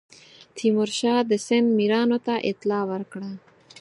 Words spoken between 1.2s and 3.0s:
د سند میرانو ته اطلاع